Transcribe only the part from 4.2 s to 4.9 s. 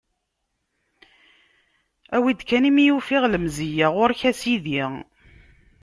a sidi.